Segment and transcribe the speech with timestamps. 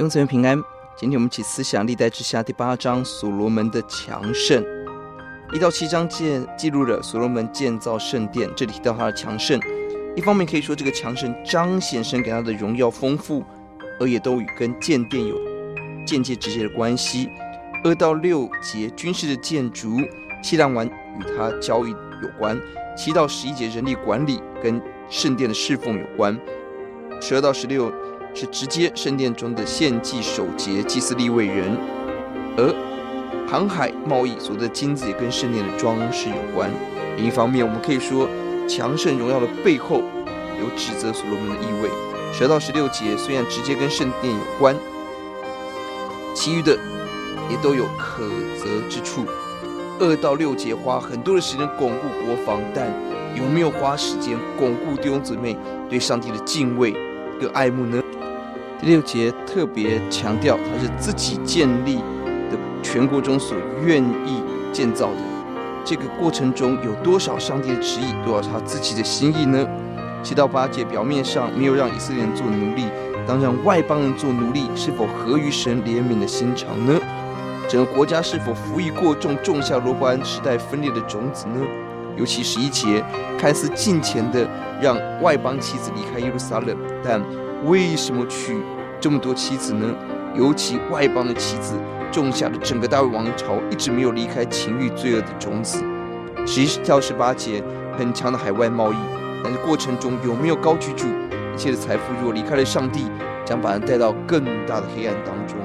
[0.00, 0.58] 弟兄姊妹平安，
[0.96, 4.64] 今天我们一起思想历代之下第八章所罗门的强盛。
[5.52, 9.60] 一到七章建记录了所罗门建造圣殿，这里提到他的强盛，
[10.16, 13.44] 一方面可以说这个强盛彰显神给他的荣耀丰富，
[14.00, 15.36] 而也都与跟建殿有
[16.06, 17.28] 间接直接的关系。
[17.84, 19.98] 二到六节军事的建筑，
[20.42, 22.56] 七到完与他交易有关；
[22.96, 26.34] 七到十一节人力管理跟圣殿的侍奉有关；
[27.20, 27.92] 十二到十六。
[28.34, 31.76] 是直接圣殿中的献祭守节祭司立位人，
[32.56, 32.74] 而
[33.48, 36.70] 航海贸易所得的金子也跟圣殿的装饰有关。
[37.16, 38.28] 另一方面，我们可以说
[38.68, 40.02] 强盛荣耀的背后
[40.58, 41.90] 有指责所罗门的意味。
[42.32, 44.76] 十二到十六节虽然直接跟圣殿有关，
[46.34, 46.78] 其余的
[47.50, 49.26] 也都有可责之处。
[49.98, 52.88] 二到六节花很多的时间巩固国防，但
[53.36, 55.56] 有没有花时间巩固弟兄姊妹
[55.90, 56.94] 对上帝的敬畏
[57.40, 58.02] 个爱慕呢？
[58.78, 61.96] 第六节特别强调，他是自己建立
[62.50, 65.18] 的全国中所愿意建造的。
[65.84, 69.66] 这个过程中有多少上帝的旨意，多少他自己的心意呢？
[70.22, 72.84] 七到八节表面上没有让以色列人做奴隶，
[73.26, 77.00] 当让外邦人做奴隶，是否合于神怜悯的心肠呢？
[77.66, 81.64] 整个国家是否服役过重，种下罗伯安时代分裂的种子呢？
[82.20, 83.02] 尤其十一节
[83.38, 84.46] 看似近前的
[84.78, 87.18] 让外邦妻子离开耶路撒冷，但
[87.64, 88.58] 为什么娶
[89.00, 89.86] 这么多妻子呢？
[90.36, 91.74] 尤其外邦的妻子
[92.12, 95.82] 种下了整个大卫王朝一直没有离开情欲罪恶的种子。
[96.46, 97.62] 十一到十八节
[97.96, 98.96] 很强的海外贸易，
[99.42, 101.06] 但是过程中有没有高举主？
[101.54, 103.06] 一切的财富如果离开了上帝，
[103.46, 105.56] 将把人带到更大的黑暗当中。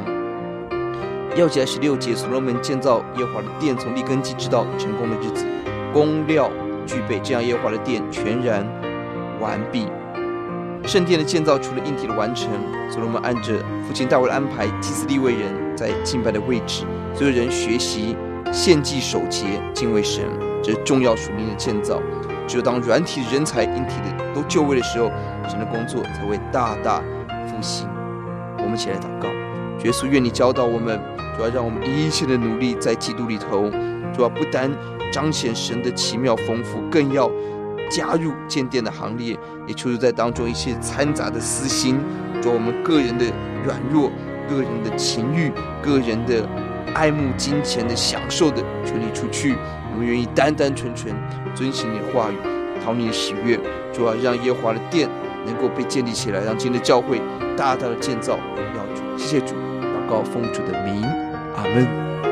[1.36, 5.46] 钥节十六节，所罗门建造耶和华的殿，从立根基直到成功的日子，
[5.96, 6.52] 工料
[6.86, 8.68] 具备，这样耶和华的殿全然
[9.40, 9.88] 完毕。
[10.86, 12.50] 圣殿的建造，除了硬体的完成，
[12.92, 13.54] 所罗门按着
[13.88, 18.18] 父亲大卫的安排，祭司利未人在敬拜的位置，所有人学习
[18.52, 20.26] 献祭守节，敬畏神，
[20.62, 22.02] 这是重要属灵的建造。
[22.46, 25.10] 只有当软体人才、硬体的都就位的时候，
[25.48, 27.02] 神的工作才会大大
[27.48, 27.88] 复兴。
[28.58, 29.30] 我们一起来祷告：
[29.86, 31.00] 耶稣，愿你教导我们，
[31.36, 33.70] 主要让我们一切的努力在基督里头，
[34.14, 34.72] 主要不单
[35.12, 37.30] 彰显神的奇妙丰富，更要。
[37.88, 39.38] 加入建殿的行列，
[39.68, 42.00] 也求助在当中一些掺杂的私心，
[42.42, 43.26] 做我们个人的
[43.64, 44.12] 软弱、
[44.50, 45.52] 个人的情欲、
[45.84, 46.50] 个人的
[46.96, 49.56] 爱慕金钱的享受的处理出去。
[49.92, 51.14] 我们愿意单单纯纯
[51.54, 52.36] 遵行你的话语，
[52.84, 53.56] 讨你的喜悦，
[53.94, 55.08] 主要让耶和华的殿
[55.46, 57.22] 能够被建立起来，让今天的教会
[57.56, 59.04] 大大的建造荣耀主。
[59.16, 59.54] 谢谢主，
[60.06, 61.02] 祷告奉主的名，
[61.56, 62.25] 阿门。